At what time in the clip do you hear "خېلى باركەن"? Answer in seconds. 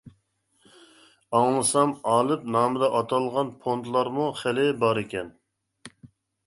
4.43-5.33